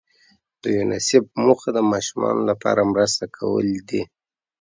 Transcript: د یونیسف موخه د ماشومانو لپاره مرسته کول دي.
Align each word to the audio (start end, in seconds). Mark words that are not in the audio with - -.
د 0.61 0.63
یونیسف 0.77 1.23
موخه 1.45 1.69
د 1.75 1.79
ماشومانو 1.91 2.41
لپاره 2.49 2.89
مرسته 2.93 3.23
کول 3.37 3.67
دي. 3.89 4.01